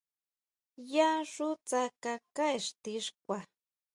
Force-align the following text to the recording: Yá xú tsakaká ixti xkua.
Yá 0.93 1.09
xú 1.33 1.47
tsakaká 1.67 2.45
ixti 2.59 2.93
xkua. 3.05 3.39